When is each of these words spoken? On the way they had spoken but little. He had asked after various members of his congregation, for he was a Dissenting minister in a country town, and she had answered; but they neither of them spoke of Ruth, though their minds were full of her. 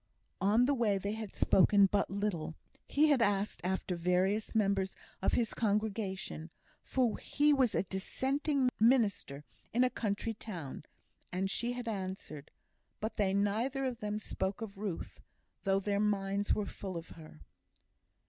On 0.41 0.65
the 0.65 0.73
way 0.73 0.97
they 0.97 1.11
had 1.11 1.35
spoken 1.35 1.85
but 1.85 2.09
little. 2.09 2.55
He 2.87 3.09
had 3.09 3.21
asked 3.21 3.61
after 3.63 3.95
various 3.95 4.55
members 4.55 4.95
of 5.21 5.33
his 5.33 5.53
congregation, 5.53 6.49
for 6.83 7.19
he 7.19 7.53
was 7.53 7.75
a 7.75 7.83
Dissenting 7.83 8.71
minister 8.79 9.43
in 9.71 9.83
a 9.83 9.91
country 9.91 10.33
town, 10.33 10.85
and 11.31 11.51
she 11.51 11.73
had 11.73 11.87
answered; 11.87 12.49
but 12.99 13.17
they 13.17 13.31
neither 13.31 13.85
of 13.85 13.99
them 13.99 14.17
spoke 14.17 14.59
of 14.63 14.79
Ruth, 14.79 15.21
though 15.65 15.79
their 15.79 15.99
minds 15.99 16.51
were 16.51 16.65
full 16.65 16.97
of 16.97 17.09
her. 17.09 17.41